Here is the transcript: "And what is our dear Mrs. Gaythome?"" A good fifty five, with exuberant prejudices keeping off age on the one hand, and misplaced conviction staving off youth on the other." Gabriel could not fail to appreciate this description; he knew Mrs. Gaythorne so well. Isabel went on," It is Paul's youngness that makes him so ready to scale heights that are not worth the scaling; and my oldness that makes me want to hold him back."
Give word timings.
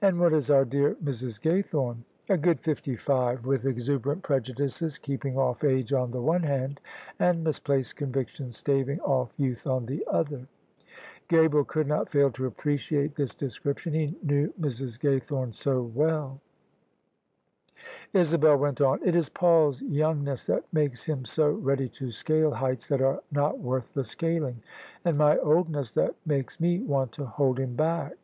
"And 0.00 0.20
what 0.20 0.32
is 0.32 0.48
our 0.48 0.64
dear 0.64 0.94
Mrs. 1.02 1.40
Gaythome?"" 1.40 1.96
A 2.28 2.36
good 2.36 2.60
fifty 2.60 2.94
five, 2.94 3.44
with 3.44 3.66
exuberant 3.66 4.22
prejudices 4.22 4.96
keeping 4.96 5.36
off 5.36 5.64
age 5.64 5.92
on 5.92 6.12
the 6.12 6.22
one 6.22 6.44
hand, 6.44 6.80
and 7.18 7.42
misplaced 7.42 7.96
conviction 7.96 8.52
staving 8.52 9.00
off 9.00 9.32
youth 9.36 9.66
on 9.66 9.86
the 9.86 10.06
other." 10.08 10.46
Gabriel 11.26 11.64
could 11.64 11.88
not 11.88 12.10
fail 12.10 12.30
to 12.30 12.46
appreciate 12.46 13.16
this 13.16 13.34
description; 13.34 13.92
he 13.92 14.16
knew 14.22 14.52
Mrs. 14.60 15.00
Gaythorne 15.00 15.52
so 15.52 15.82
well. 15.82 16.40
Isabel 18.12 18.56
went 18.58 18.80
on," 18.80 19.00
It 19.04 19.16
is 19.16 19.28
Paul's 19.28 19.82
youngness 19.82 20.44
that 20.44 20.62
makes 20.72 21.02
him 21.02 21.24
so 21.24 21.50
ready 21.50 21.88
to 21.88 22.12
scale 22.12 22.52
heights 22.52 22.86
that 22.86 23.02
are 23.02 23.20
not 23.32 23.58
worth 23.58 23.94
the 23.94 24.04
scaling; 24.04 24.62
and 25.04 25.18
my 25.18 25.36
oldness 25.38 25.90
that 25.94 26.14
makes 26.24 26.60
me 26.60 26.84
want 26.84 27.10
to 27.14 27.24
hold 27.26 27.58
him 27.58 27.74
back." 27.74 28.14